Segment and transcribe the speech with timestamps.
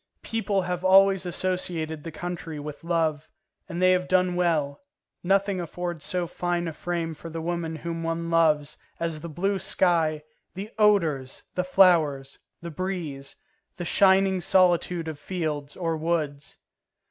[0.23, 3.29] People have always associated the country with love,
[3.69, 4.81] and they have done well;
[5.21, 9.59] nothing affords so fine a frame for the woman whom one loves as the blue
[9.59, 10.23] sky,
[10.55, 13.35] the odours, the flowers, the breeze,
[13.77, 16.57] the shining solitude of fields, or woods.